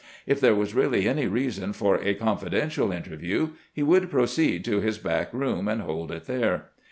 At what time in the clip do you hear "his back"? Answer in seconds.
4.81-5.31